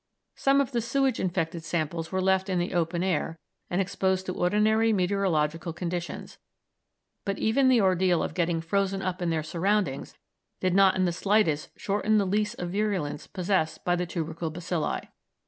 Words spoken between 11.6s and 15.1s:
shorten the lease of virulence possessed by the tubercle bacilli.